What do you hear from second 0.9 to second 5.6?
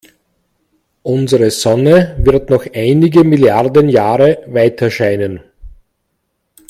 Unsere Sonne wird noch einige Milliarden Jahre weiterscheinen.